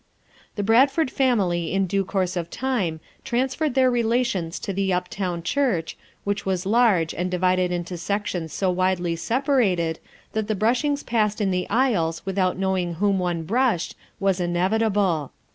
[0.55, 5.43] The Bradford family in due course of time transferred their relations to the up town
[5.43, 9.99] church, which was large and divided into sec tions so widely separated
[10.33, 15.33] that the brushings past in the aisles without knowing whom one brushed was inevitable.